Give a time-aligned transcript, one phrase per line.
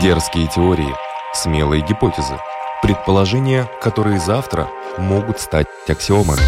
[0.00, 0.94] Дерзкие теории,
[1.34, 2.38] смелые гипотезы,
[2.80, 6.40] предположения, которые завтра могут стать аксиомами.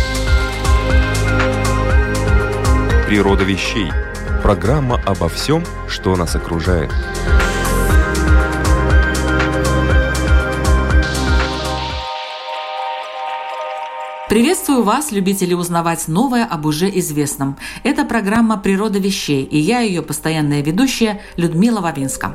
[3.06, 3.90] Природа вещей.
[4.42, 6.90] Программа обо всем, что нас окружает.
[14.30, 17.58] Приветствую вас, любители узнавать новое об уже известном.
[17.82, 22.34] Это программа «Природа вещей» и я ее постоянная ведущая Людмила Вавинска.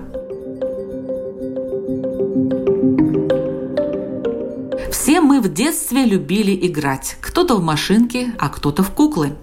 [5.47, 7.15] В детстве любили играть.
[7.21, 9.35] Кто-то в машинки, а кто-то в куклы.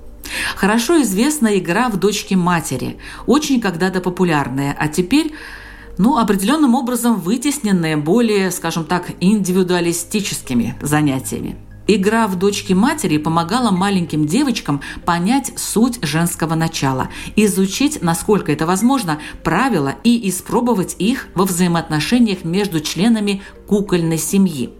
[0.55, 5.33] Хорошо известна игра в дочки матери, очень когда-то популярная, а теперь
[5.97, 11.57] ну, определенным образом вытесненная более, скажем так, индивидуалистическими занятиями.
[11.87, 19.21] Игра в дочки матери помогала маленьким девочкам понять суть женского начала, изучить, насколько это возможно,
[19.43, 24.71] правила и испробовать их во взаимоотношениях между членами кукольной семьи.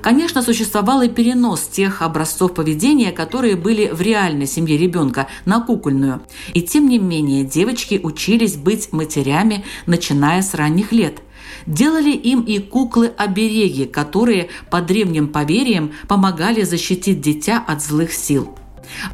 [0.00, 6.22] Конечно, существовал и перенос тех образцов поведения, которые были в реальной семье ребенка, на кукольную.
[6.54, 11.22] И тем не менее, девочки учились быть матерями, начиная с ранних лет–
[11.66, 18.56] Делали им и куклы-обереги, которые, по древним поверьям, помогали защитить дитя от злых сил.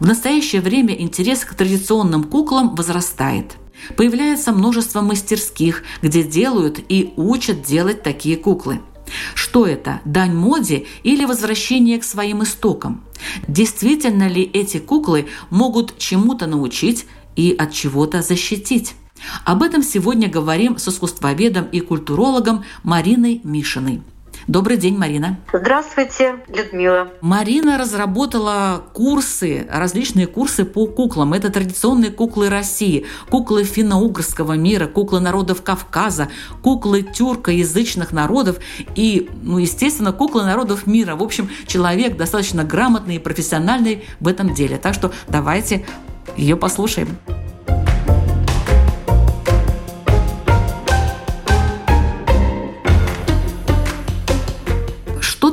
[0.01, 3.57] В настоящее время интерес к традиционным куклам возрастает.
[3.97, 8.81] Появляется множество мастерских, где делают и учат делать такие куклы.
[9.35, 10.01] Что это?
[10.05, 13.05] Дань моде или возвращение к своим истокам?
[13.47, 18.95] Действительно ли эти куклы могут чему-то научить и от чего-то защитить?
[19.45, 24.03] Об этом сегодня говорим с искусствоведом и культурологом Мариной Мишиной.
[24.49, 25.37] Добрый день, Марина.
[25.53, 27.13] Здравствуйте, Людмила.
[27.21, 31.35] Марина разработала курсы, различные курсы по куклам.
[31.35, 36.29] Это традиционные куклы России, куклы финно-угрского мира, куклы народов Кавказа,
[36.63, 38.57] куклы тюркоязычных народов
[38.95, 41.15] и, ну, естественно, куклы народов мира.
[41.15, 44.79] В общем, человек достаточно грамотный и профессиональный в этом деле.
[44.79, 45.85] Так что давайте
[46.39, 47.19] ее послушаем.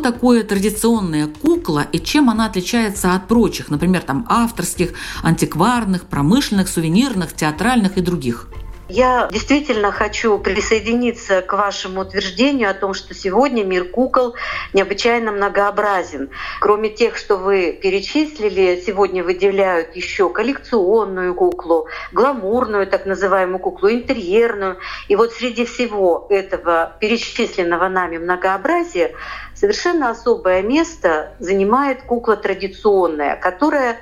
[0.06, 4.94] Такое традиционная кукла и чем она отличается от прочих, например, там авторских,
[5.24, 8.48] антикварных, промышленных, сувенирных, театральных и других?
[8.88, 14.36] Я действительно хочу присоединиться к вашему утверждению о том, что сегодня мир кукол
[14.74, 16.30] необычайно многообразен.
[16.60, 24.78] Кроме тех, что вы перечислили, сегодня выделяют еще коллекционную куклу, гламурную так называемую куклу, интерьерную.
[25.08, 29.16] И вот среди всего этого перечисленного нами многообразия
[29.56, 33.98] совершенно особое место занимает кукла традиционная, которая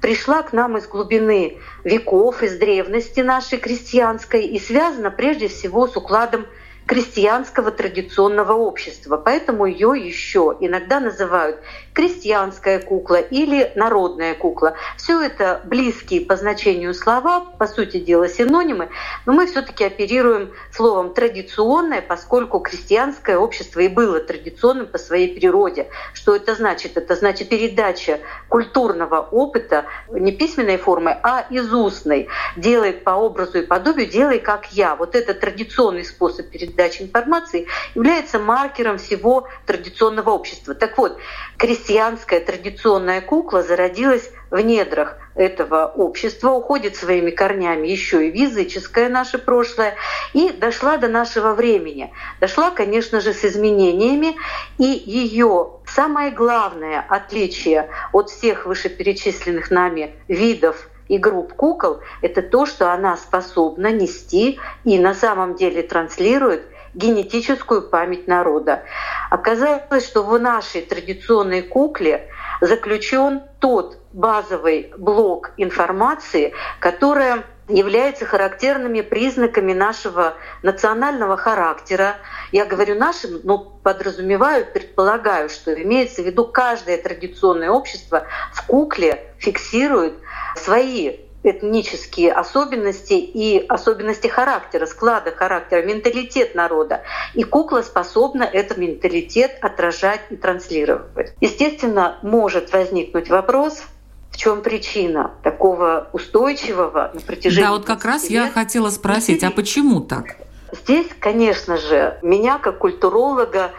[0.00, 5.96] пришла к нам из глубины веков, из древности нашей крестьянской и связана прежде всего с
[5.96, 6.46] укладом
[6.86, 9.16] крестьянского традиционного общества.
[9.16, 11.60] Поэтому ее еще иногда называют
[11.96, 14.74] крестьянская кукла или народная кукла.
[14.98, 18.90] Все это близкие по значению слова, по сути дела синонимы,
[19.24, 25.88] но мы все-таки оперируем словом традиционное, поскольку крестьянское общество и было традиционным по своей природе.
[26.12, 26.98] Что это значит?
[26.98, 28.20] Это значит передача
[28.50, 32.28] культурного опыта не письменной формы, а из устной.
[32.58, 34.96] Делай по образу и подобию, делай как я.
[34.96, 40.74] Вот это традиционный способ передачи информации является маркером всего традиционного общества.
[40.74, 41.16] Так вот,
[41.56, 48.34] крестьянство крестьянская традиционная кукла зародилась в недрах этого общества, уходит своими корнями еще и в
[48.34, 49.94] языческое наше прошлое,
[50.32, 52.12] и дошла до нашего времени.
[52.40, 54.34] Дошла, конечно же, с изменениями,
[54.78, 62.66] и ее самое главное отличие от всех вышеперечисленных нами видов и групп кукол— это то,
[62.66, 66.64] что она способна нести и на самом деле транслирует
[66.96, 68.82] генетическую память народа.
[69.30, 72.28] Оказалось, что в нашей традиционной кукле
[72.60, 82.14] заключен тот базовый блок информации, которая является характерными признаками нашего национального характера.
[82.52, 89.34] Я говорю нашим, но подразумеваю, предполагаю, что имеется в виду каждое традиционное общество в кукле
[89.38, 90.14] фиксирует
[90.56, 97.02] свои этнические особенности и особенности характера, склада характера, менталитет народа.
[97.34, 101.34] И кукла способна этот менталитет отражать и транслировать.
[101.40, 103.82] Естественно, может возникнуть вопрос,
[104.30, 108.32] в чем причина такого устойчивого на протяжении Да, вот как раз лет.
[108.32, 110.36] я хотела спросить, а почему так?
[110.72, 113.70] Здесь, конечно же, меня как культуролога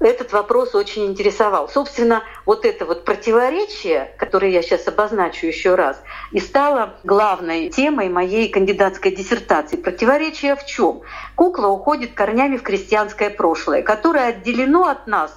[0.00, 1.68] этот вопрос очень интересовал.
[1.68, 6.00] Собственно, вот это вот противоречие, которое я сейчас обозначу еще раз,
[6.30, 9.76] и стало главной темой моей кандидатской диссертации.
[9.76, 11.02] Противоречие в чем?
[11.34, 15.32] Кукла уходит корнями в крестьянское прошлое, которое отделено от нас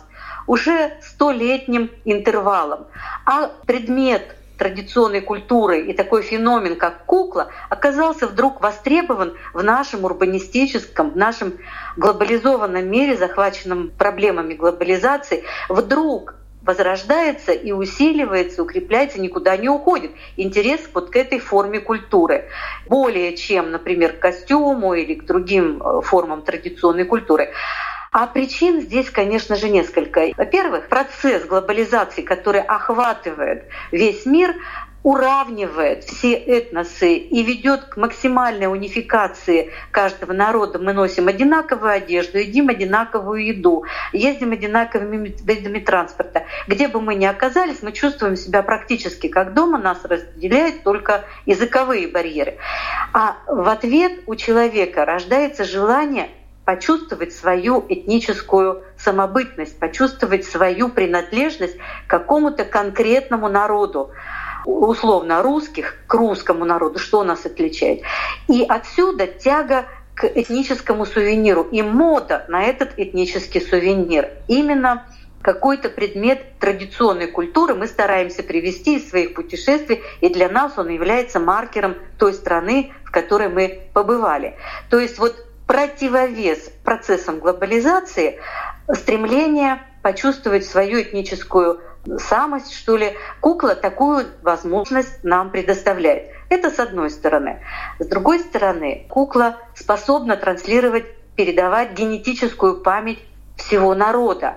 [0.48, 2.88] уже столетним интервалом.
[3.26, 11.10] А предмет традиционной культуры и такой феномен, как кукла, оказался вдруг востребован в нашем урбанистическом,
[11.10, 11.54] в нашем
[11.98, 20.12] глобализованном мире, захваченном проблемами глобализации, вдруг возрождается и усиливается, укрепляется, никуда не уходит.
[20.38, 22.46] Интерес вот к этой форме культуры.
[22.88, 27.50] Более чем, например, к костюму или к другим э, формам традиционной культуры.
[28.14, 30.34] А причин здесь, конечно же, несколько.
[30.36, 33.64] Во-первых, процесс глобализации, который охватывает
[33.94, 34.54] весь мир,
[35.02, 40.78] уравнивает все этносы и ведет к максимальной унификации каждого народа.
[40.78, 46.44] Мы носим одинаковую одежду, едим одинаковую еду, ездим одинаковыми видами транспорта.
[46.68, 52.10] Где бы мы ни оказались, мы чувствуем себя практически как дома, нас разделяют только языковые
[52.10, 52.58] барьеры.
[53.14, 56.28] А в ответ у человека рождается желание
[56.66, 64.12] почувствовать свою этническую самобытность, почувствовать свою принадлежность к какому-то конкретному народу
[64.66, 68.02] условно русских к русскому народу, что нас отличает.
[68.48, 74.30] И отсюда тяга к этническому сувениру и мода на этот этнический сувенир.
[74.48, 75.08] Именно
[75.42, 81.40] какой-то предмет традиционной культуры мы стараемся привести из своих путешествий, и для нас он является
[81.40, 84.56] маркером той страны, в которой мы побывали.
[84.90, 88.42] То есть вот противовес процессам глобализации
[88.94, 91.80] стремление почувствовать свою этническую
[92.18, 93.14] самость, что ли.
[93.40, 96.30] Кукла такую возможность нам предоставляет.
[96.50, 97.62] Это с одной стороны.
[98.00, 101.06] С другой стороны, кукла способна транслировать,
[101.38, 103.20] передавать генетическую память
[103.56, 104.56] всего народа.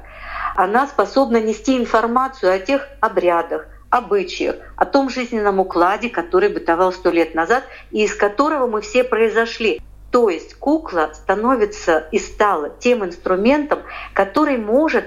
[0.57, 7.11] Она способна нести информацию о тех обрядах, обычаях, о том жизненном укладе, который бытовал сто
[7.11, 7.63] лет назад
[7.93, 9.81] и из которого мы все произошли.
[10.15, 13.81] То есть кукла становится и стала тем инструментом,
[14.13, 15.07] который может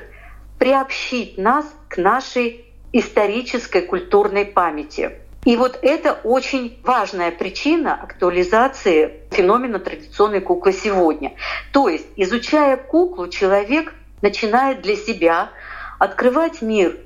[0.60, 5.12] приобщить нас к нашей исторической культурной памяти.
[5.46, 11.36] И вот это очень важная причина актуализации феномена традиционной куклы сегодня.
[11.72, 15.52] То есть, изучая куклу, человек начинает для себя
[16.00, 16.98] открывать мир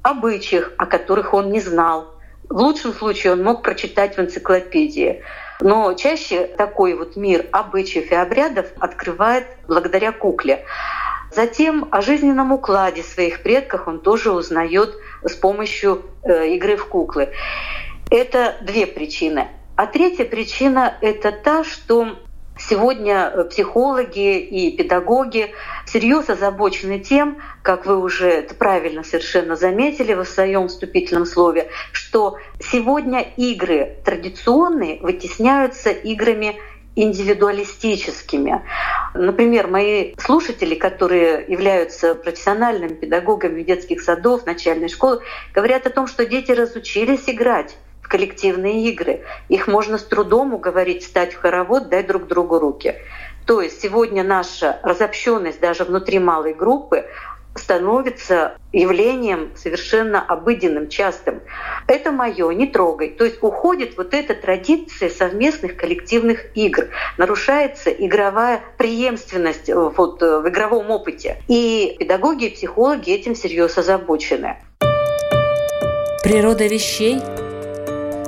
[0.00, 2.14] обычаях, о которых он не знал.
[2.48, 5.22] В лучшем случае он мог прочитать в энциклопедии.
[5.60, 10.64] Но чаще такой вот мир обычаев и обрядов открывает благодаря кукле.
[11.34, 17.28] Затем о жизненном укладе своих предков он тоже узнает с помощью э, игры в куклы.
[18.10, 19.48] Это две причины.
[19.76, 22.16] А третья причина— это та, что
[22.68, 25.52] Сегодня э, психологи и педагоги
[25.86, 32.36] всерьез озабочены тем, как вы уже это правильно совершенно заметили в своем вступительном слове, что
[32.60, 36.56] сегодня игры традиционные вытесняются играми
[36.96, 38.62] индивидуалистическими.
[39.14, 45.20] Например, мои слушатели, которые являются профессиональными педагогами детских садов, начальной школы,
[45.54, 47.76] говорят о том, что дети разучились играть
[48.10, 49.22] коллективные игры.
[49.48, 52.96] Их можно с трудом уговорить встать в хоровод, дать друг другу руки.
[53.46, 57.06] То есть сегодня наша разобщенность даже внутри малой группы
[57.54, 61.40] становится явлением совершенно обыденным, частым.
[61.86, 63.10] Это мое, не трогай.
[63.10, 70.90] То есть уходит вот эта традиция совместных коллективных игр, нарушается игровая преемственность вот в игровом
[70.90, 71.42] опыте.
[71.48, 74.56] И педагоги и психологи этим всерьез озабочены.
[76.22, 77.18] Природа вещей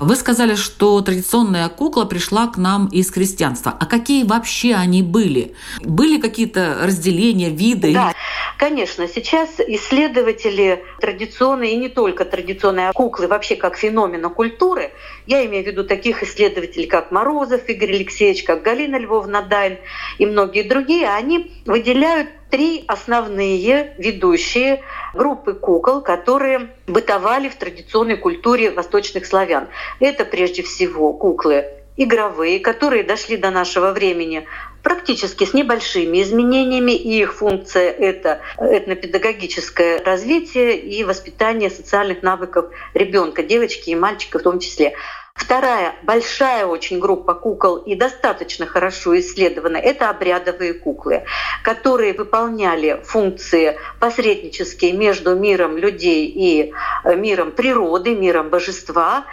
[0.00, 3.76] Вы сказали, что традиционная кукла пришла к нам из крестьянства.
[3.78, 5.54] А какие вообще они были?
[5.80, 7.92] Были какие-то разделения, виды?
[7.92, 8.14] Да,
[8.58, 9.08] конечно.
[9.08, 14.92] Сейчас исследователи традиционной и не только традиционной куклы, вообще как феномена культуры,
[15.26, 19.78] я имею в виду таких исследователей, как Морозов Игорь Алексеевич, как Галина Львовна Дайн
[20.18, 24.82] и многие другие, они выделяют три основные ведущие
[25.14, 29.68] группы кукол, которые бытовали в традиционной культуре восточных славян.
[30.00, 31.66] Это прежде всего куклы
[31.98, 34.46] игровые, которые дошли до нашего времени
[34.82, 43.42] практически с небольшими изменениями, и их функция— это этнопедагогическое развитие и воспитание социальных навыков ребенка,
[43.42, 44.94] девочки и мальчика в том числе.
[45.38, 51.24] Вторая большая очень группа кукол и достаточно хорошо исследована– это обрядовые куклы,
[51.62, 56.72] которые выполняли функции посреднические между миром людей и
[57.04, 59.26] э, миром природы, миром божества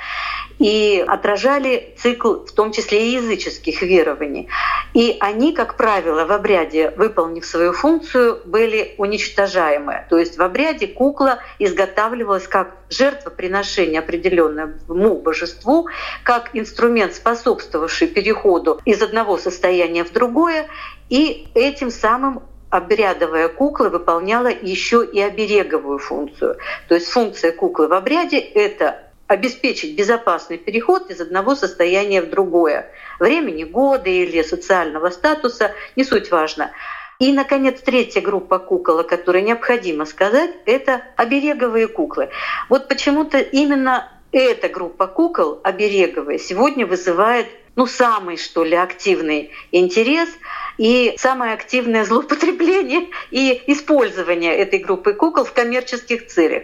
[0.60, 4.48] и отражали цикл в том числе и языческих верований.
[4.94, 10.06] И они, как правило, в обряде, выполнив свою функцию, были уничтожаемы.
[10.10, 15.88] То есть в обряде кукла изготавливалась как жертвоприношение определенному божеству,
[16.24, 20.68] как инструмент, способствовавший переходу из одного состояния в другое,
[21.10, 26.58] и этим самым обрядовая кукла выполняла еще и обереговую функцию.
[26.88, 32.92] То есть функция куклы в обряде— это обеспечить безопасный переход из одного состояния в другое.
[33.20, 36.72] Времени года или социального статуса, не суть важно.
[37.18, 42.30] И, наконец, третья группа кукол, о которой необходимо сказать, это обереговые куклы.
[42.70, 50.30] Вот почему-то именно эта группа кукол, обереговые, сегодня вызывает ну, самый, что ли, активный интерес
[50.78, 56.64] и самое активное злоупотребление и использование этой группы кукол в коммерческих целях.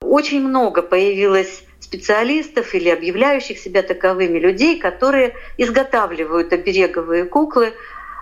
[0.00, 7.72] Очень много появилось специалистов или объявляющих себя таковыми людей, которые изготавливают обереговые куклы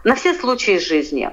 [0.04, 1.30] на все случаи жизни.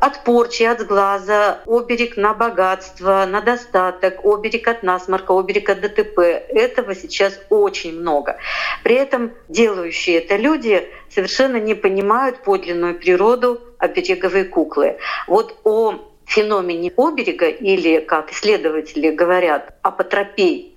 [0.00, 6.18] От порчи, от сглаза, оберег на богатство, на достаток, оберег от насморка, оберег от ДТП.
[6.18, 8.36] Этого сейчас очень много.
[8.82, 14.98] При этом делающие это люди совершенно не понимают подлинную природу обереговой куклы.
[15.26, 15.94] Вот о
[16.26, 20.73] феномене оберега или, как исследователи говорят, апотропей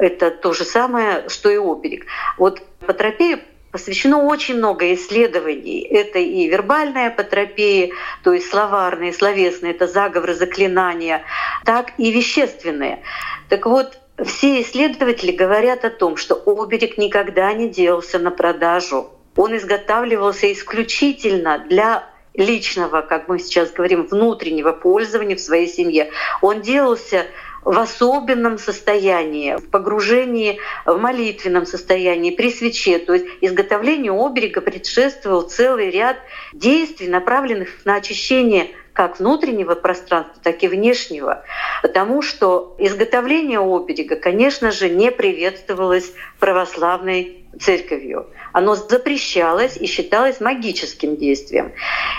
[0.00, 2.06] это то же самое, что и оберег.
[2.38, 3.40] Вот апотропею
[3.70, 5.80] посвящено очень много исследований.
[5.82, 7.90] Это и вербальная апотропия,
[8.24, 11.22] то есть словарные, словесные, это заговоры, заклинания,
[11.64, 13.02] так и вещественные.
[13.48, 19.10] Так вот, все исследователи говорят о том, что оберег никогда не делался на продажу.
[19.36, 22.04] Он изготавливался исключительно для
[22.34, 26.10] личного, как мы сейчас говорим, внутреннего пользования в своей семье.
[26.42, 27.26] Он делался
[27.64, 32.98] в особенном состоянии, в погружении в молитвенном состоянии, при свече.
[32.98, 36.16] То есть изготовлению оберега предшествовал целый ряд
[36.52, 41.44] действий, направленных на очищение как внутреннего пространства, так и внешнего.
[41.82, 48.26] Потому что изготовление оберега, конечно же, не приветствовалось православной церковью.
[48.52, 51.72] Оно запрещалось и считалось магическим действием.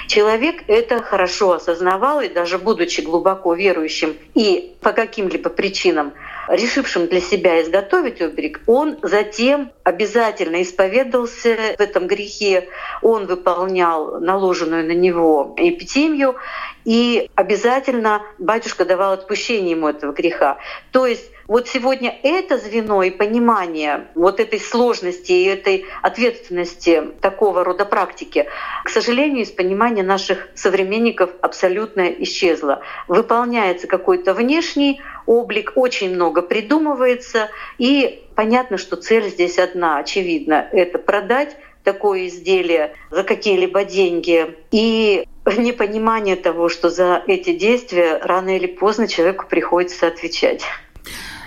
[0.08, 6.14] Человек это хорошо осознавал, и даже будучи глубоко верующим и по каким-либо причинам
[6.48, 12.68] решившим для себя изготовить оберег, он затем обязательно исповедался в этом грехе,
[13.02, 16.36] он выполнял наложенную на него эпитемию,
[16.84, 20.58] и обязательно батюшка давал отпущение ему этого греха.
[20.92, 27.66] То есть вот сегодня это звено и понимание вот этой сложности и этой ответственности такого
[27.66, 28.48] рода практики,
[28.86, 32.84] к сожалению, из понимания наших современников абсолютно исчезло.
[33.10, 41.00] Выполняется какой-то внешний облик, очень много придумывается, и понятно, что цель здесь одна, очевидно, это
[41.00, 44.56] продать такое изделие за какие-либо деньги.
[44.72, 45.28] И
[45.58, 50.64] непонимание того, что за эти действия рано или поздно человеку приходится отвечать.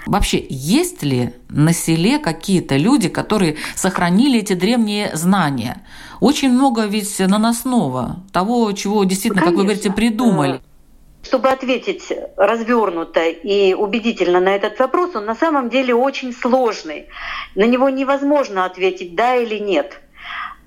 [0.06, 5.82] Вообще, есть ли на селе какие-то люди, которые сохранили эти древние знания?
[6.20, 9.56] Очень много ведь наносного, того, чего действительно, Конечно.
[9.56, 10.60] как вы говорите, придумали.
[11.22, 17.06] Чтобы ответить развернуто и убедительно на этот вопрос, он на самом деле очень сложный.
[17.54, 20.00] На него невозможно ответить да или нет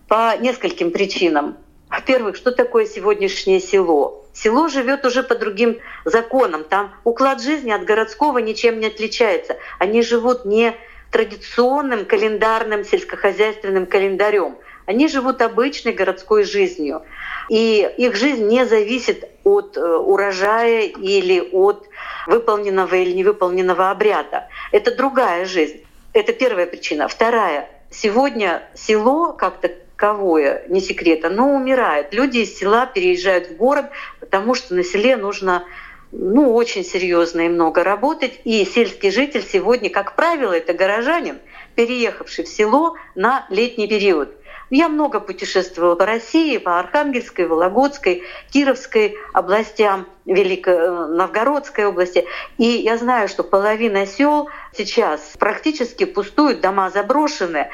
[0.07, 1.57] по нескольким причинам.
[1.89, 4.25] Во-первых, что такое сегодняшнее село?
[4.37, 6.63] Село живет уже по другим законам.
[6.63, 9.57] Там уклад жизни от городского ничем не отличается.
[9.79, 10.75] Они живут не
[11.11, 14.57] традиционным календарным сельскохозяйственным календарем.
[14.85, 17.01] Они живут обычной городской жизнью.
[17.49, 21.87] И их жизнь не зависит от э, урожая или от
[22.27, 24.49] выполненного или невыполненного обряда.
[24.71, 25.83] Это другая жизнь.
[26.13, 27.07] Это первая причина.
[27.07, 27.69] Вторая.
[27.89, 32.13] Сегодня село как-то таковое, не секрет, оно умирает.
[32.13, 33.87] Люди из села переезжают в город,
[34.27, 35.63] потому что на селе нужно
[36.11, 38.41] ну, очень серьезно и много работать.
[38.43, 41.39] И сельский житель сегодня, как правило, это горожанин,
[41.75, 44.29] переехавший в село на летний период.
[44.69, 52.25] Я много путешествовала по России, по Архангельской, Вологодской, Кировской областям, Велико-Новгородской области.
[52.57, 57.69] И я знаю, что половина сел сейчас практически пустуют, дома заброшены,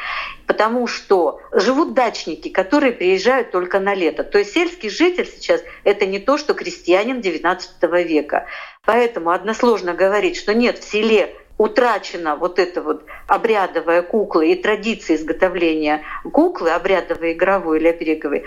[0.45, 4.23] потому что живут дачники, которые приезжают только на лето.
[4.23, 8.45] То есть сельский житель сейчас— это не то, что крестьянин XIX века.
[8.85, 15.15] Поэтому односложно говорить, что нет в селе утрачена вот эта вот обрядовая кукла и традиция
[15.17, 18.43] изготовления куклы, обрядовой, игровой или обереговой,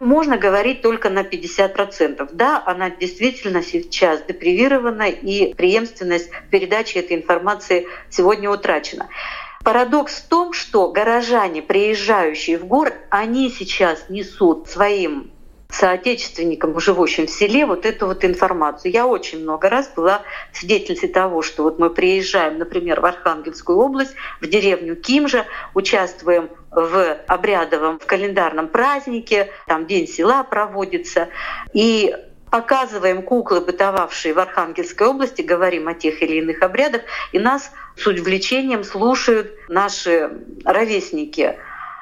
[0.00, 2.28] можно говорить только на 50%.
[2.32, 9.08] Да, она действительно сейчас депривирована, и преемственность передачи этой информации сегодня утрачена.
[9.64, 15.33] Парадокс в том, что горожане, приезжающие в город, они сейчас несут своим
[15.74, 18.92] соотечественникам, живущим в селе, вот эту вот информацию.
[18.92, 24.14] Я очень много раз была свидетельницей того, что вот мы приезжаем, например, в Архангельскую область,
[24.40, 31.28] в деревню Кимжа, участвуем в обрядовом, в календарном празднике, там День села проводится,
[31.72, 32.14] и
[32.50, 37.02] показываем куклы, бытовавшие в Архангельской области, говорим о тех или иных обрядах,
[37.32, 40.30] и нас с увлечением слушают наши
[40.64, 41.56] ровесники.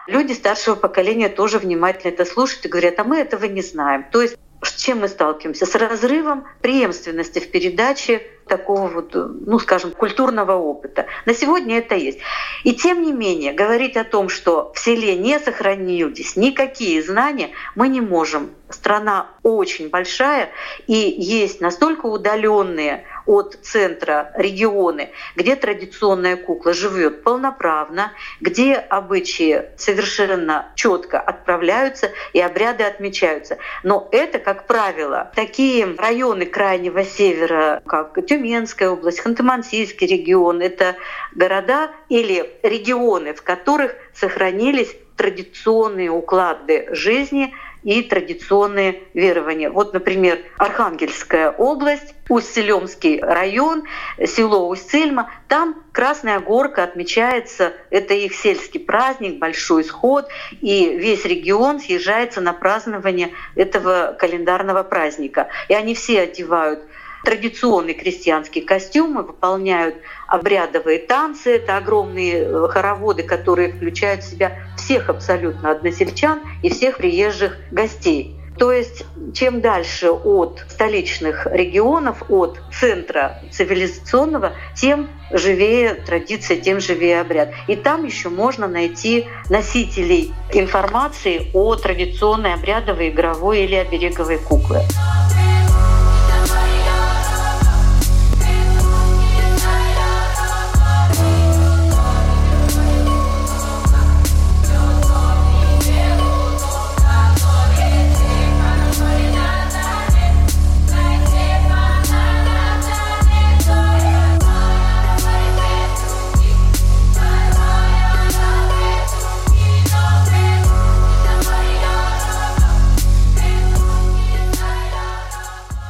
[0.06, 4.04] Люди старшего поколения тоже внимательно это слушают и говорят, а мы этого не знаем.
[4.11, 5.66] То есть с чем мы сталкиваемся?
[5.66, 11.06] С разрывом преемственности в передаче такого вот, ну, скажем, культурного опыта.
[11.26, 12.18] На сегодня это есть.
[12.64, 17.88] И тем не менее, говорить о том, что в селе не сохранились никакие знания, мы
[17.88, 18.50] не можем.
[18.68, 20.50] Страна очень большая,
[20.87, 30.72] и есть настолько удаленные от центра регионы, где традиционная кукла живет полноправно, где обычаи совершенно
[30.74, 33.58] четко отправляются и обряды отмечаются.
[33.82, 40.96] Но это, как правило, такие районы крайнего севера, как Тюменская область, Ханты-Мансийский регион, это
[41.34, 49.70] города или регионы, в которых сохранились традиционные уклады жизни и традиционные верования.
[49.70, 53.84] Вот, например, Архангельская область, Усть-Селемский район,
[54.24, 60.28] село Усть-Сельма, там Красная Горка отмечается, это их сельский праздник, большой сход,
[60.62, 65.48] и весь регион съезжается на празднование этого календарного праздника.
[65.68, 66.80] И они все одевают
[67.24, 71.56] традиционные крестьянские костюмы, выполняют обрядовые танцы.
[71.56, 78.36] Это огромные э, хороводы, которые включают в себя всех абсолютно односельчан и всех приезжих гостей.
[78.58, 87.20] То есть чем дальше от столичных регионов, от центра цивилизационного, тем живее традиция, тем живее
[87.20, 87.52] обряд.
[87.66, 94.82] И там еще можно найти носителей информации о традиционной обрядовой, игровой или обереговой кукле.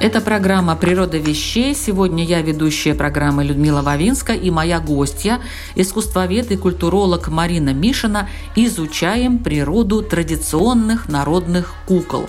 [0.03, 1.77] Это программа «Природа вещей».
[1.77, 5.38] Сегодня я ведущая программы Людмила Вавинска и моя гостья,
[5.77, 12.27] искусствовед и культуролог Марина Мишина, изучаем природу традиционных народных кукол.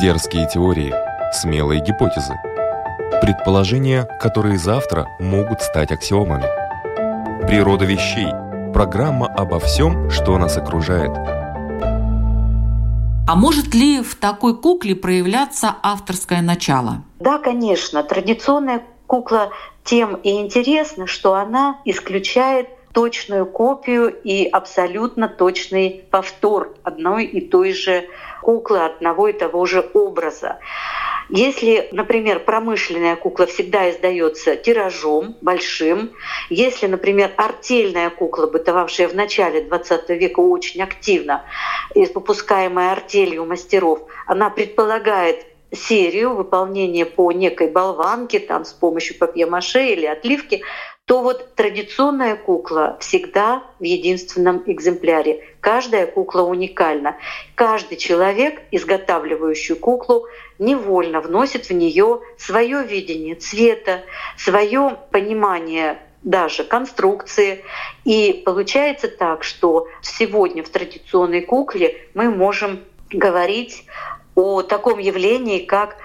[0.00, 0.94] Дерзкие теории,
[1.32, 2.34] смелые гипотезы.
[3.20, 6.46] Предположения, которые завтра могут стать аксиомами.
[7.48, 8.28] Природа вещей.
[8.72, 11.10] Программа обо всем, что нас окружает–
[13.26, 17.04] а может ли в такой кукле проявляться авторское начало?
[17.20, 18.02] Да, конечно.
[18.02, 19.50] Традиционная кукла
[19.82, 27.72] тем и интересна, что она исключает точную копию и абсолютно точный повтор одной и той
[27.72, 28.04] же
[28.42, 30.58] куклы, одного и того же образа.
[31.36, 36.12] Если, например, промышленная кукла всегда издается тиражом большим,
[36.48, 41.44] если, например, артельная кукла, бытовавшая в начале XX века очень активно,
[41.92, 50.06] выпускаемая артелью мастеров, она предполагает серию выполнения по некой болванке, там с помощью папье-маше или
[50.06, 50.62] отливки,
[51.04, 55.44] то вот традиционная кукла всегда в единственном экземпляре.
[55.60, 57.16] Каждая кукла уникальна.
[57.54, 60.26] Каждый человек, изготавливающий куклу,
[60.58, 64.02] невольно вносит в нее свое видение цвета,
[64.36, 67.64] свое понимание даже конструкции.
[68.04, 73.84] И получается так, что сегодня в традиционной кукле мы можем говорить
[74.34, 75.96] о таком явлении, как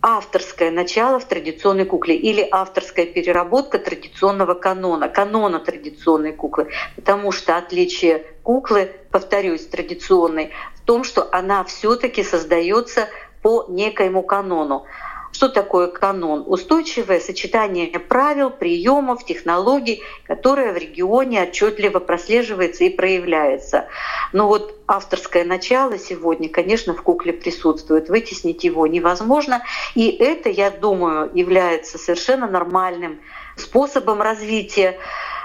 [0.00, 6.68] авторское начало в традиционной кукле или авторская переработка традиционного канона, канона традиционной куклы.
[6.96, 13.08] Потому что отличие куклы, повторюсь, традиционной, в том, что она все таки создается
[13.42, 14.84] по некоему канону.
[15.32, 16.42] Что такое канон?
[16.46, 23.86] Устойчивое сочетание правил, приемов, технологий, которое в регионе отчетливо прослеживается и проявляется.
[24.32, 28.08] Но вот авторское начало сегодня, конечно, в кукле присутствует.
[28.08, 29.62] Вытеснить его невозможно.
[29.94, 33.20] И это, я думаю, является совершенно нормальным
[33.60, 34.98] способом развития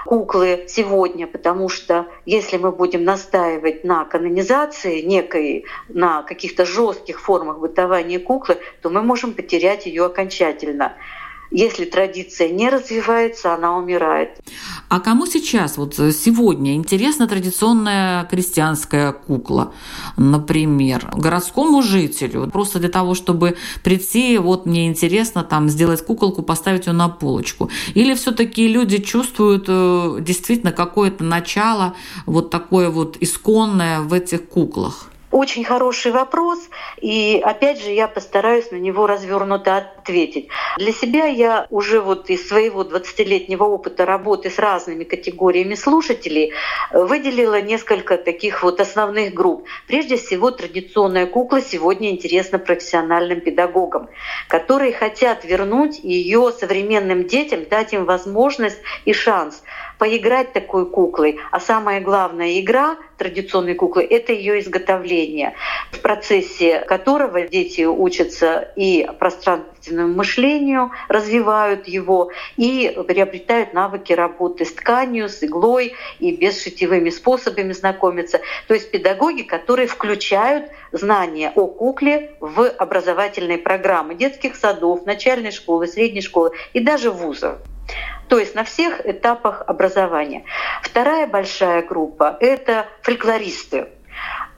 [0.04, 7.58] куклы сегодня, потому что если мы будем настаивать на канонизации некой, на каких-то жестких формах
[7.58, 10.94] бытования куклы, то мы можем потерять ее окончательно.
[11.50, 14.30] Если традиция не развивается, она умирает.
[14.88, 19.72] А кому сейчас, вот сегодня, интересна традиционная крестьянская кукла,
[20.16, 26.86] например, городскому жителю, просто для того, чтобы прийти, вот мне интересно там сделать куколку, поставить
[26.86, 27.70] ее на полочку?
[27.94, 31.94] Или все-таки люди чувствуют э, действительно какое-то начало
[32.26, 35.10] вот такое вот исконное в этих куклах?
[35.34, 36.60] Очень хороший вопрос,
[37.00, 40.46] и опять же я постараюсь на него развернуто ответить.
[40.78, 46.52] Для себя я уже вот из своего 20-летнего опыта работы с разными категориями слушателей
[46.92, 49.66] выделила несколько таких вот основных групп.
[49.88, 54.10] Прежде всего, традиционная кукла сегодня интересна профессиональным педагогам,
[54.46, 59.64] которые хотят вернуть ее современным детям, дать им возможность и шанс
[60.04, 61.38] поиграть такой куклой.
[61.50, 65.54] А самая главная игра традиционной куклы— это ее изготовление,
[65.92, 74.74] в процессе которого дети учатся и пространственному мышлению, развивают его и приобретают навыки работы с
[74.74, 78.42] тканью, с иглой и без шитьевыми способами знакомиться.
[78.68, 85.86] То есть педагоги, которые включают знания о кукле в образовательные программы детских садов, начальной школы,
[85.86, 87.56] средней школы и даже вузов
[88.28, 90.44] то есть на всех этапах образования.
[90.82, 93.88] Вторая большая группа— это фольклористы.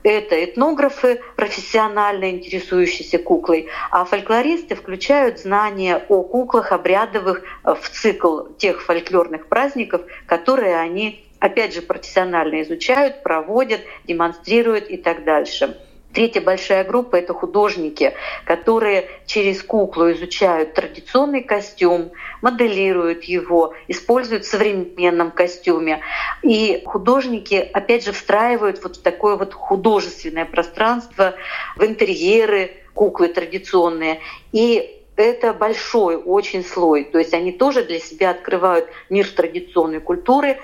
[0.03, 8.81] Это этнографы, профессионально интересующиеся куклой, а фольклористы включают знания о куклах обрядовых в цикл тех
[8.81, 15.77] фольклорных праздников, которые они опять же профессионально изучают, проводят, демонстрируют и так дальше.
[16.13, 18.13] Третья большая группа— это художники,
[18.45, 26.01] которые через куклу изучают традиционный костюм, моделируют его, используют в современном костюме.
[26.41, 31.35] И художники, опять же, встраивают вот в такое вот художественное пространство,
[31.75, 34.21] в интерьеры куклы традиционные.
[34.51, 37.03] И это большой очень слой.
[37.03, 40.57] То есть они тоже для себя открывают мир традиционной культуры,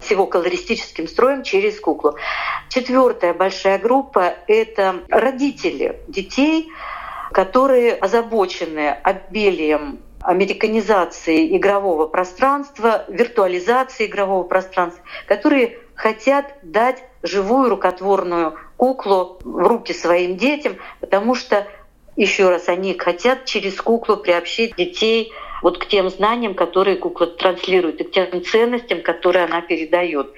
[0.00, 2.16] с его колористическим строем через куклу.
[2.68, 6.70] Четвертая большая группа— это родители детей,
[7.32, 19.38] которые озабочены обилием американизации игрового пространства, виртуализации игрового пространства, которые хотят дать живую рукотворную куклу
[19.44, 21.66] в руки своим детям, потому что,
[22.16, 28.00] еще раз, они хотят через куклу приобщить детей вот к тем знаниям, которые кукла транслирует,
[28.00, 30.32] и к тем ценностям, которые она передает.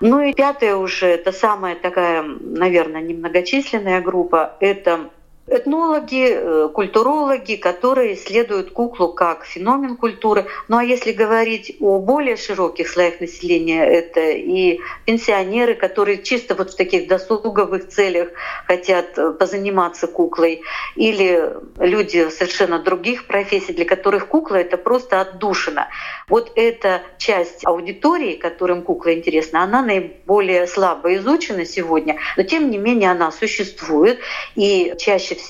[0.00, 5.10] Ну и пятая уже, это самая такая, наверное, немногочисленная группа, это
[5.58, 10.46] этнологи, э, культурологи, которые исследуют куклу как феномен культуры.
[10.68, 16.70] Ну а если говорить о более широких слоях населения, это и пенсионеры, которые чисто вот
[16.70, 18.28] в таких досуговых целях
[18.66, 20.62] хотят э, позаниматься куклой,
[20.96, 25.88] или люди совершенно других профессий, для которых кукла— это просто отдушина.
[26.28, 32.78] Вот эта часть аудитории, которым кукла интересна, она наиболее слабо изучена сегодня, но тем не
[32.78, 34.20] менее она существует,
[34.54, 35.47] и чаще всего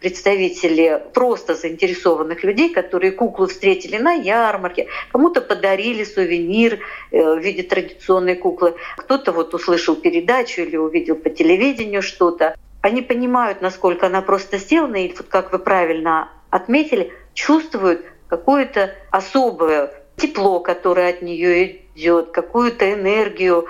[0.00, 7.62] представители просто заинтересованных людей, которые куклу встретили на ярмарке, кому-то подарили сувенир э, в виде
[7.62, 12.56] традиционной куклы, кто-то вот услышал передачу или увидел по телевидению что-то.
[12.80, 19.92] Они понимают, насколько она просто сделана, и вот как вы правильно отметили, чувствуют какое-то особое
[20.16, 23.66] тепло, которое от нее идет, какую-то энергию,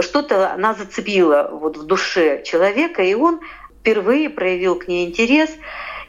[0.00, 3.40] что-то она зацепила вот в душе человека, и он
[3.80, 5.50] впервые проявил к ней интерес,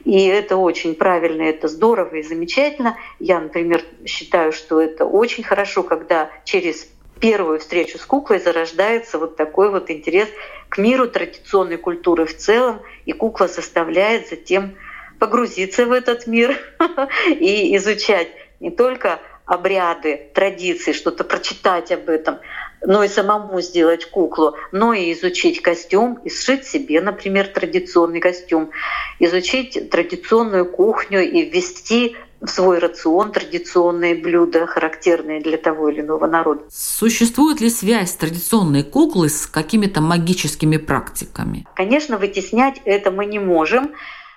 [0.03, 2.97] и это очень правильно, это здорово и замечательно.
[3.19, 6.88] Я, например, считаю, что это очень хорошо, когда через
[7.19, 10.27] первую встречу с куклой зарождается вот такой вот интерес
[10.69, 14.75] к миру традиционной культуры в целом, и кукла заставляет затем
[15.19, 16.57] погрузиться в этот мир
[17.29, 18.29] и изучать
[18.60, 22.39] не только обряды, традиции, что-то прочитать об этом,
[22.82, 28.71] но и самому сделать куклу, но и изучить костюм, и сшить себе, например, традиционный костюм,
[29.19, 36.25] изучить традиционную кухню и ввести в свой рацион традиционные блюда, характерные для того или иного
[36.25, 36.63] народа.
[36.71, 41.67] Существует ли связь традиционной куклы с какими-то магическими практиками?
[41.75, 43.91] Конечно, вытеснять это мы не можем.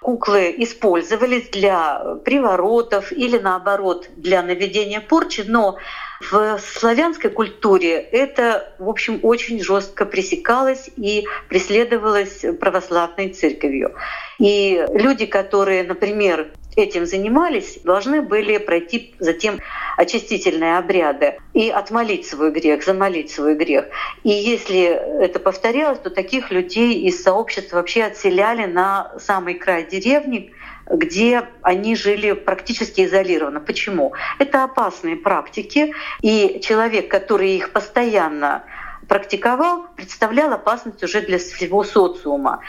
[0.05, 5.79] Куклы использовались для приворотов или наоборот для наведения порчи, но
[6.21, 13.95] в славянской культуре это, в общем, очень жестко пресекалось и преследовалось православной церковью.
[14.39, 19.61] И люди, которые, например, этим занимались, должны были пройти затем
[19.97, 23.87] очистительные обряды и отмолить свой грех, замолить свой грех.
[24.23, 24.83] И если
[25.23, 30.53] это повторялось, то таких людей из сообщества вообще отселяли на самый край деревни,
[30.87, 33.61] где они жили практически изолированно.
[33.61, 34.13] Почему?
[34.39, 38.65] Это опасные практики, и человек, который их постоянно
[39.09, 42.61] практиковал, представлял опасность уже для всего социума.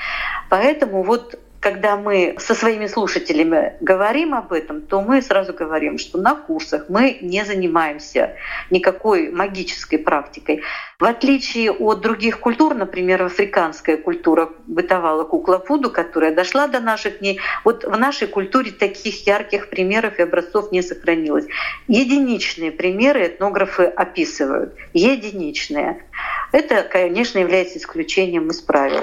[0.50, 6.19] Поэтому вот когда мы со своими слушателями говорим об этом, то мы сразу говорим, что
[6.19, 8.36] на курсах мы не занимаемся
[8.69, 10.62] никакой магической практикой.
[10.99, 17.17] В отличие от других культур, например, африканская культура бытовала кукла Фуду, которая дошла до наших
[17.17, 21.47] дней, вот в нашей культуре таких ярких примеров и образцов не сохранилось.
[21.88, 24.75] Единичные примеры этнографы описывают.
[24.93, 26.04] Единичные.
[26.51, 29.01] Это, конечно, является исключением из правил.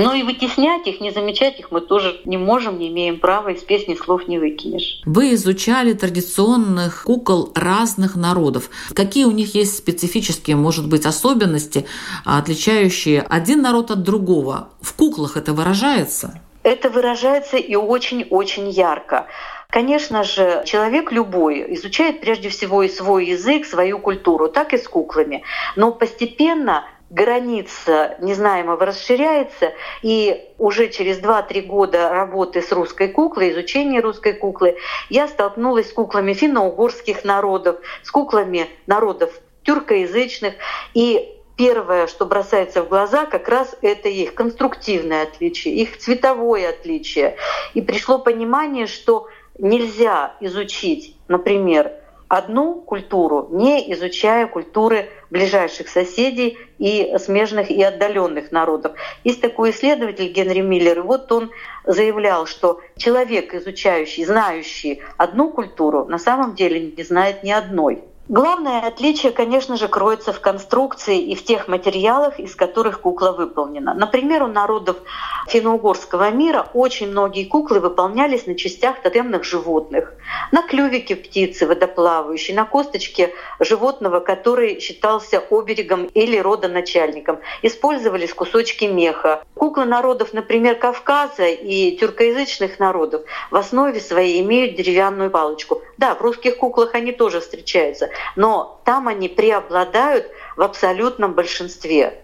[0.00, 3.62] Но и вытеснять их, не замечать их мы тоже не можем, не имеем права, из
[3.62, 5.02] песни слов не выкинешь.
[5.04, 8.70] Вы изучали традиционных кукол разных народов.
[8.94, 11.86] Какие у них есть специфические, может быть, особенности,
[12.24, 14.68] отличающие один народ от другого?
[14.80, 16.40] В куклах это выражается?
[16.62, 19.26] Это выражается и очень-очень ярко.
[19.70, 24.88] Конечно же, человек любой изучает прежде всего и свой язык, свою культуру, так и с
[24.88, 25.42] куклами.
[25.76, 34.00] Но постепенно граница незнаемого расширяется, и уже через 2-3 года работы с русской куклой, изучения
[34.00, 34.76] русской куклы,
[35.08, 40.54] я столкнулась с куклами финно-угорских народов, с куклами народов тюркоязычных,
[40.94, 47.36] и Первое, что бросается в глаза, как раз это их конструктивное отличие, их цветовое отличие.
[47.74, 49.26] И пришло понимание, что
[49.58, 51.97] нельзя изучить, например,
[52.28, 58.92] одну культуру, не изучая культуры ближайших соседей и смежных и отдаленных народов.
[59.24, 61.50] Есть такой исследователь Генри Миллер, и вот он
[61.84, 68.04] заявлял, что человек, изучающий, знающий одну культуру, на самом деле не знает ни одной.
[68.28, 73.94] Главное отличие, конечно же, кроется в конструкции и в тех материалах, из которых кукла выполнена.
[73.94, 74.98] Например, у народов
[75.46, 80.12] финно-угорского мира очень многие куклы выполнялись на частях тотемных животных.
[80.52, 87.38] На клювике птицы водоплавающей, на косточке животного, который считался оберегом или родоначальником.
[87.62, 89.42] Использовались кусочки меха.
[89.54, 95.80] Куклы народов, например, Кавказа и тюркоязычных народов в основе своей имеют деревянную палочку.
[95.96, 100.26] Да, в русских куклах они тоже встречаются, но там они преобладают
[100.56, 102.22] в абсолютном большинстве.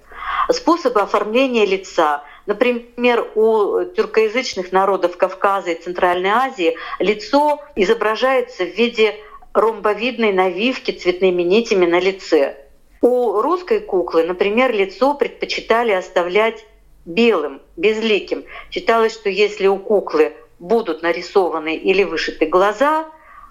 [0.50, 2.22] Способы оформления лица.
[2.46, 9.14] Например, у тюркоязычных народов Кавказа и Центральной Азии лицо изображается в виде
[9.54, 12.56] ромбовидной навивки цветными нитями на лице.
[13.00, 16.64] У русской куклы, например, лицо предпочитали оставлять
[17.04, 18.44] белым, безликим.
[18.70, 23.06] Считалось, что если у куклы будут нарисованы или вышиты глаза,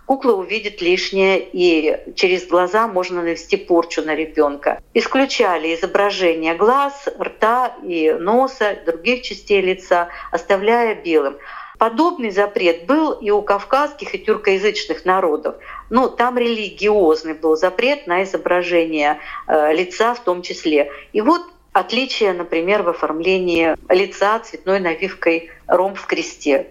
[0.05, 4.81] кукла увидит лишнее, и через глаза можно навести порчу на ребенка.
[4.93, 11.37] Исключали изображение глаз, рта и носа, других частей лица, оставляя белым.
[11.79, 15.55] Подобный запрет был и у кавказских и тюркоязычных народов.
[15.89, 20.91] Но там религиозный был запрет на изображение э, лица в том числе.
[21.11, 21.41] И вот
[21.73, 26.67] отличие, например, в оформлении лица цветной навивкой ромб в кресте.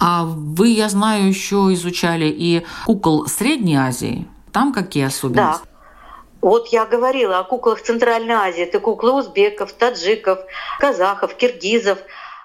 [0.00, 4.26] А вы, я знаю, еще изучали и кукол Средней Азии.
[4.50, 5.62] Там какие особенности?
[5.62, 5.70] Да.
[6.40, 8.62] Вот я говорила о куклах Центральной Азии.
[8.62, 10.38] Это куклы узбеков, таджиков,
[10.78, 11.98] казахов, киргизов.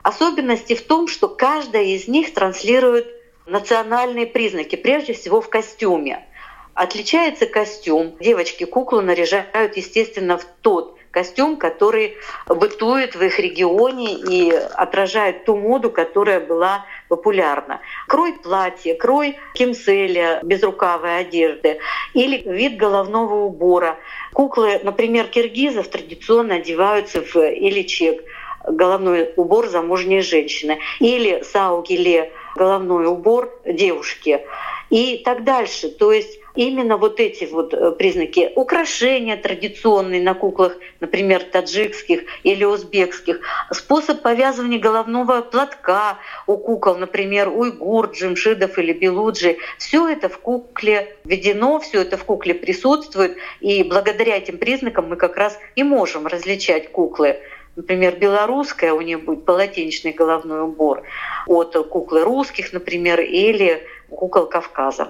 [0.03, 3.07] Особенности в том, что каждая из них транслирует
[3.45, 6.25] национальные признаки, прежде всего в костюме.
[6.73, 8.17] Отличается костюм.
[8.19, 15.55] Девочки куклу наряжают, естественно, в тот костюм, который бытует в их регионе и отражает ту
[15.55, 17.81] моду, которая была популярна.
[18.07, 21.79] Крой платья, крой кимселя, безрукавой одежды
[22.13, 23.97] или вид головного убора.
[24.33, 28.23] Куклы, например, киргизов традиционно одеваются в иличек,
[28.67, 34.41] головной убор замужней женщины, или саугиле, головной убор девушки
[34.89, 35.89] и так дальше.
[35.89, 38.51] То есть именно вот эти вот э, признаки.
[38.55, 43.39] Украшения традиционные на куклах, например, таджикских или узбекских,
[43.71, 51.15] способ повязывания головного платка у кукол, например, уйгур, джимшидов или белуджи, все это в кукле
[51.23, 56.27] введено, все это в кукле присутствует, и благодаря этим признакам мы как раз и можем
[56.27, 57.37] различать куклы.
[57.75, 61.03] Например, белорусская, у нее будет полотенечный головной убор
[61.45, 65.09] от куклы русских, например, или кукол Кавказа.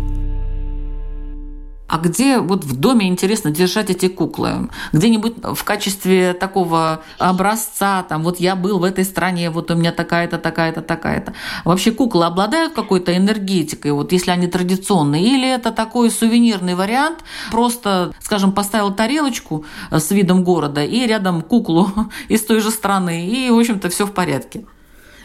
[1.91, 4.69] а где вот в доме интересно держать эти куклы?
[4.93, 9.91] Где-нибудь в качестве такого образца, там, вот я был в этой стране, вот у меня
[9.91, 11.33] такая-то, такая-то, такая-то.
[11.65, 18.13] Вообще куклы обладают какой-то энергетикой, вот если они традиционные, или это такой сувенирный вариант, просто,
[18.21, 21.91] скажем, поставил тарелочку с видом города и рядом куклу
[22.29, 24.63] из той же страны, и, в общем-то, все в порядке.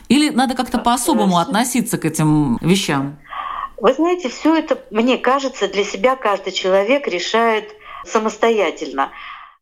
[0.08, 3.18] Или надо как-то по-особому относиться к этим вещам?
[3.78, 9.12] Вы знаете, все это, мне кажется, для себя каждый человек решает самостоятельно.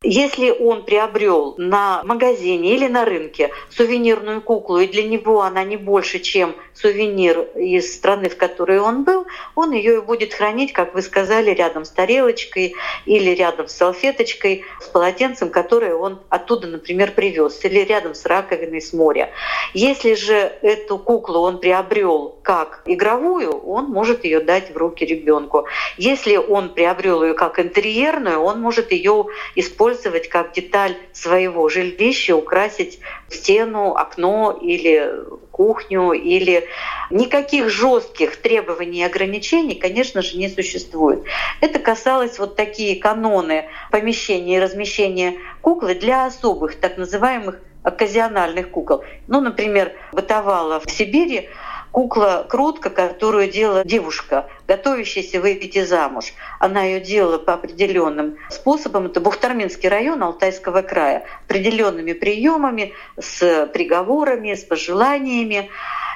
[0.03, 5.79] Если он приобрел на магазине или на рынке сувенирную куклу, и для него она не
[5.79, 10.95] больше, чем сувенир из страны, в которой он был, он ее и будет хранить, как
[10.95, 12.75] вы сказали, рядом с тарелочкой
[13.07, 18.81] или рядом с салфеточкой, с полотенцем, которое он оттуда, например, привез, или рядом с раковиной
[18.81, 19.31] с моря.
[19.73, 25.67] Если же эту куклу он приобрел как игровую, он может ее дать в руки ребенку.
[25.97, 33.01] Если он приобрел ее как интерьерную, он может ее использовать как деталь своего жилища, украсить
[33.29, 36.67] стену, окно или кухню или
[37.11, 41.23] никаких жестких требований и ограничений, конечно же, не существует.
[41.61, 49.05] Это касалось вот такие каноны помещения и размещения куклы для особых, так называемых оказиональных кукол.
[49.29, 51.49] Ну, например, бытовала в Сибири
[51.93, 56.33] кукла крутка, которую делала девушка, готовящаяся выйти замуж.
[56.59, 59.07] Она ее делала по определенным способам.
[59.07, 61.25] Это Бухтарминский район Алтайского края.
[61.47, 65.71] Определенными приемами, с приговорами, с пожеланиями.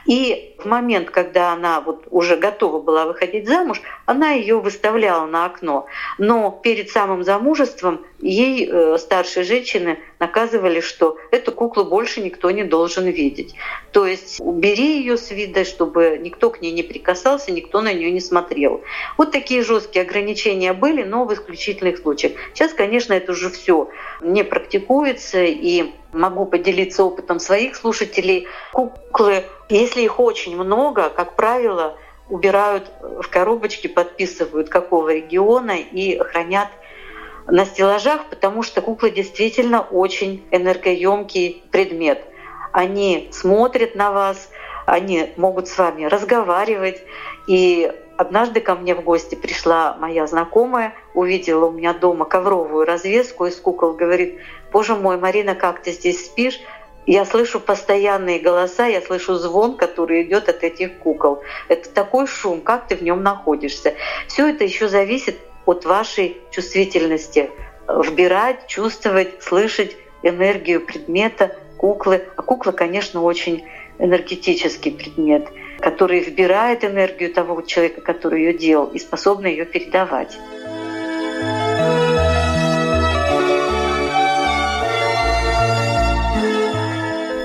[0.07, 5.45] И в момент, когда она вот уже готова была выходить замуж, она ее выставляла на
[5.45, 5.87] окно.
[6.17, 12.65] Но перед самым замужеством ей э, старшие женщины наказывали, что эту куклу больше никто не
[12.65, 13.55] должен видеть.
[13.93, 18.11] То есть убери ее с вида, чтобы никто к ней не прикасался, никто на нее
[18.11, 18.38] не смотрел.
[19.17, 22.33] Вот такие жесткие ограничения были, но в исключительных случаях.
[22.55, 23.89] Сейчас, конечно, это уже все
[24.21, 28.49] не практикуется, и могу поделиться опытом своих слушателей.
[28.73, 31.97] Куклы, если их очень много, как правило,
[32.29, 36.69] убирают в коробочки, подписывают какого региона и хранят
[37.47, 42.23] на стеллажах, потому что куклы действительно очень энергоемкий предмет.
[42.73, 44.51] Они смотрят на вас,
[44.89, 47.03] они могут с вами разговаривать.
[47.47, 53.45] И однажды ко мне в гости пришла моя знакомая, увидела у меня дома ковровую развеску
[53.45, 54.39] из кукол, говорит,
[54.73, 56.59] боже мой, Марина, как ты здесь спишь?
[57.05, 61.43] Я слышу постоянные голоса, я слышу звон, который идет от этих кукол.
[61.69, 63.95] Это такой шум, как ты в нем находишься.
[64.27, 67.51] Все это еще зависит от вашей чувствительности.
[67.87, 72.25] Вбирать, чувствовать, слышать энергию предмета, куклы.
[72.37, 73.65] А кукла, конечно, очень
[73.99, 75.49] энергетический предмет,
[75.81, 80.39] который вбирает энергию того человека, который ее делал, и способна ее передавать.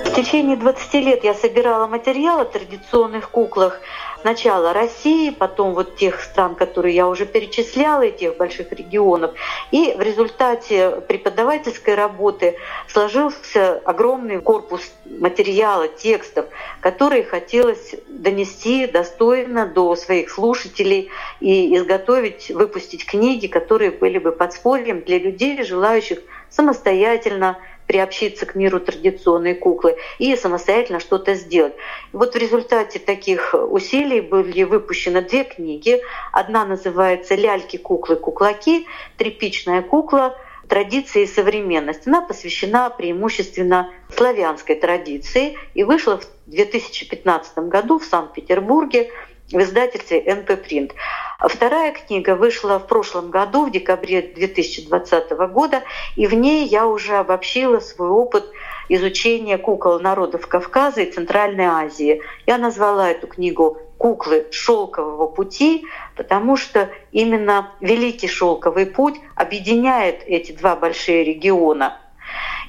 [0.05, 3.79] В течение 20 лет я собирала материал о традиционных куклах
[4.23, 9.31] сначала России, потом вот тех стран, которые я уже перечисляла, и тех больших регионов.
[9.71, 12.55] И в результате преподавательской работы
[12.87, 16.45] сложился огромный корпус материала, текстов,
[16.79, 21.09] которые хотелось донести достойно до своих слушателей
[21.41, 28.79] и изготовить, выпустить книги, которые были бы подспорьем для людей, желающих самостоятельно приобщиться к миру
[28.79, 31.73] традиционной куклы и самостоятельно что-то сделать.
[32.11, 36.01] Вот в результате таких усилий были выпущены две книги.
[36.31, 40.35] Одна называется «Ляльки, куклы, куклаки», «Тряпичная кукла»,
[40.67, 42.07] традиции и современность.
[42.07, 49.11] Она посвящена преимущественно славянской традиции и вышла в 2015 году в Санкт-Петербурге
[49.51, 50.93] в издательстве НП Принт.
[51.39, 55.83] Вторая книга вышла в прошлом году, в декабре 2020 года,
[56.15, 58.45] и в ней я уже обобщила свой опыт
[58.89, 62.21] изучения кукол народов Кавказа и Центральной Азии.
[62.45, 70.51] Я назвала эту книгу «Куклы шелкового пути», потому что именно Великий шелковый путь объединяет эти
[70.51, 71.99] два большие региона–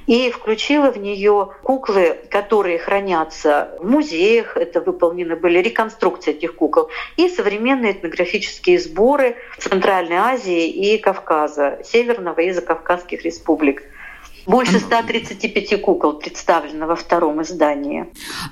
[0.06, 6.88] и включила в нее куклы, которые хранятся в музеях, это выполнены были реконструкции этих кукол,
[7.16, 13.82] и современные этнографические сборы Центральной Азии и Кавказа, Северного и Закавказских республик.
[14.46, 18.06] Больше 135 кукол представлено во втором издании.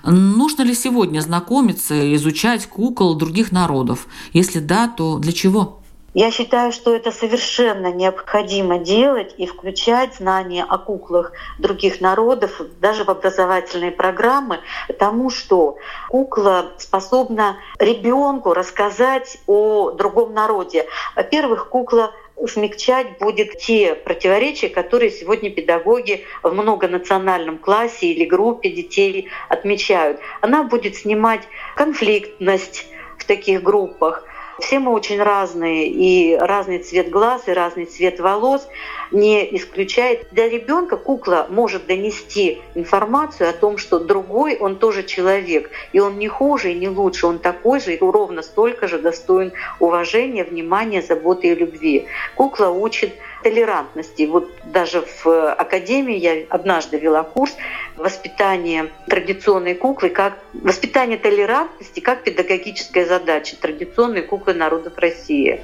[0.05, 4.07] Нужно ли сегодня знакомиться, изучать кукол других народов?
[4.33, 5.82] Если да, то для чего?
[6.15, 13.05] Я считаю, что это совершенно необходимо делать и включать знания о куклах других народов даже
[13.05, 15.79] в образовательные программы, потому что
[16.11, 20.87] кукла способна ребенку рассказать о другом народе.
[21.17, 22.13] Во-первых, кукла
[22.47, 30.19] смягчать будет те противоречия, которые сегодня педагоги в многонациональном классе или группе детей отмечают.
[30.43, 31.43] Она будет снимать
[31.75, 32.87] конфликтность
[33.17, 34.25] в таких группах,
[34.63, 38.67] все мы очень разные, и разный цвет глаз, и разный цвет волос
[39.11, 40.27] не исключает.
[40.31, 46.19] Для ребенка кукла может донести информацию о том, что другой, он тоже человек, и он
[46.19, 51.03] не хуже и не лучше, он такой же и ровно столько же достоин уважения, внимания,
[51.03, 52.07] заботы и любви.
[52.35, 53.13] Кукла учит
[53.43, 54.23] толерантности.
[54.23, 57.55] Вот даже в академии я однажды вела курс
[57.97, 65.61] воспитания традиционной куклы, как воспитание толерантности как педагогическая задача традиционной куклы народов России.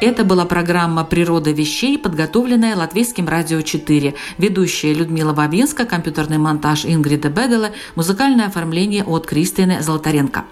[0.00, 4.14] Это была программа «Природа вещей», подготовленная Латвийским радио 4.
[4.38, 10.44] Ведущая Людмила Бабинска, компьютерный монтаж Ингрида Бедела, музыкальное оформление от Кристины Золотаренко.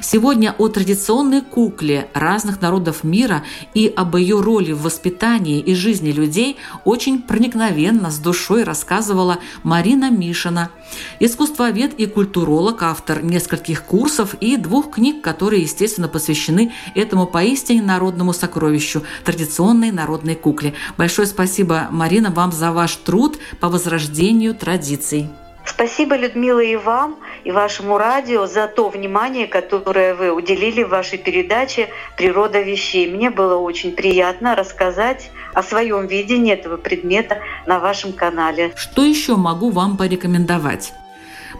[0.00, 3.44] Сегодня о традиционной кукле разных народов мира
[3.74, 10.10] и об ее роли в воспитании и жизни людей очень проникновенно, с душой рассказывала Марина
[10.10, 10.70] Мишина,
[11.20, 18.32] искусствовед и культуролог, автор нескольких курсов и двух книг, которые, естественно, посвящены этому поистине народному
[18.32, 20.74] сокровищу– традиционной народной кукле.
[20.96, 25.30] Большое спасибо, Марина, вам за ваш труд по возрождению традиций.
[25.64, 31.18] Спасибо, Людмила, и вам, и вашему радио за то внимание, которое вы уделили в вашей
[31.18, 33.10] передаче «Природа вещей».
[33.10, 38.72] Мне было очень приятно рассказать о своем видении этого предмета на вашем канале.
[38.76, 40.92] Что еще могу вам порекомендовать?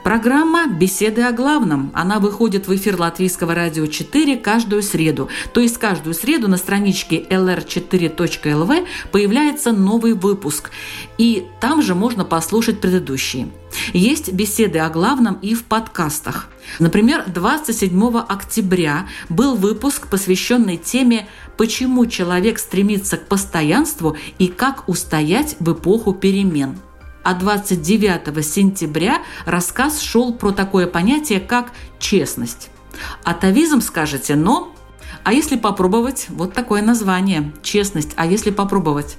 [0.03, 1.93] Программа «Беседы о главном».
[1.95, 5.29] Она выходит в эфир Латвийского радио 4 каждую среду.
[5.55, 10.73] То есть каждую среду на страничке lr4.lv появляется новый выпуск.
[11.19, 13.53] И там же можно послушать предыдущие.
[13.93, 16.49] Есть беседы о главном и в подкастах.
[16.81, 25.57] Например, 27 октября был выпуск, посвященный теме «Почему человек стремится к постоянству и как устоять
[25.61, 26.77] в эпоху перемен»
[27.23, 32.71] а 29 сентября рассказ шел про такое понятие, как честность.
[33.25, 34.75] Атовизм скажете, но...
[35.25, 38.11] А если попробовать, вот такое название– честность.
[38.17, 39.17] А если попробовать?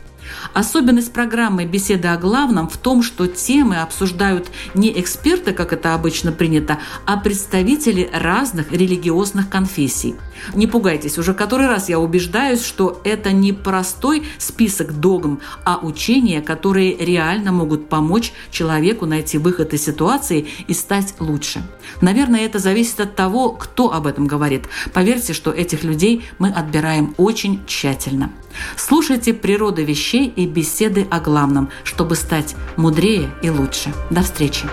[0.54, 6.32] Особенность программы «Беседы о главном» в том, что темы обсуждают не эксперты, как это обычно
[6.32, 10.16] принято, а представители разных религиозных конфессий.
[10.54, 16.42] Не пугайтесь, уже который раз я убеждаюсь, что это не простой список догм, а учения,
[16.42, 21.64] которые реально могут помочь человеку найти выход из ситуации и стать лучше.
[22.02, 24.66] Наверное, это зависит от того, кто об этом говорит.
[24.94, 28.32] Поверьте, что этих людей мы отбираем очень тщательно.
[28.78, 33.94] Слушайте «Природа вещей» и беседы о главном, чтобы стать мудрее и лучше.
[34.10, 34.68] До встречи!